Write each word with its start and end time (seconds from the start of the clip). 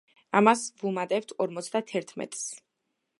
ამას 0.37 0.63
ვუმატებთ 0.83 1.35
ორმოცდათერთმეტს. 1.45 2.45